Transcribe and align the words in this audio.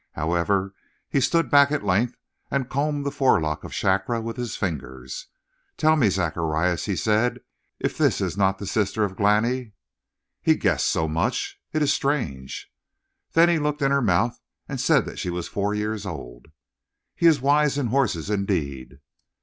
"However, 0.13 0.73
he 1.11 1.21
stood 1.21 1.51
back 1.51 1.71
at 1.71 1.83
length 1.85 2.15
and 2.49 2.67
combed 2.67 3.05
the 3.05 3.11
forelock 3.11 3.63
of 3.63 3.71
Shakra 3.71 4.19
with 4.19 4.35
his 4.35 4.55
fingers. 4.55 5.27
'Tell 5.77 5.95
me, 5.95 6.09
Zacharias,' 6.09 6.85
he 6.85 6.95
said, 6.95 7.37
'if 7.79 7.99
this 7.99 8.19
is 8.19 8.35
not 8.35 8.57
the 8.57 8.65
sister 8.65 9.03
of 9.03 9.15
Glani?'" 9.15 9.73
"He 10.41 10.55
guessed 10.55 10.87
so 10.87 11.07
much? 11.07 11.61
It 11.71 11.83
is 11.83 11.93
strange!" 11.93 12.71
"Then 13.33 13.47
he 13.47 13.59
looked 13.59 13.83
in 13.83 13.91
her 13.91 14.01
mouth 14.01 14.41
and 14.67 14.81
said 14.81 15.05
that 15.05 15.19
she 15.19 15.29
was 15.29 15.47
four 15.47 15.75
years 15.75 16.03
old." 16.07 16.47
"He 17.15 17.27
is 17.27 17.39
wise 17.39 17.77
in 17.77 17.85
horses, 17.85 18.31
indeed." 18.31 19.01